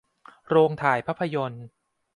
[0.47, 1.65] โรงถ่ายภาพยนตร์